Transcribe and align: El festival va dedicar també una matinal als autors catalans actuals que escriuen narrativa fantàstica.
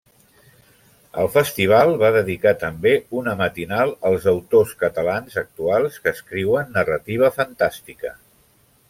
El 1.23 1.27
festival 1.33 1.91
va 2.03 2.09
dedicar 2.15 2.53
també 2.63 2.93
una 3.21 3.35
matinal 3.41 3.93
als 4.11 4.25
autors 4.33 4.73
catalans 4.81 5.37
actuals 5.45 6.01
que 6.07 6.15
escriuen 6.17 6.75
narrativa 6.79 7.31
fantàstica. 7.37 8.17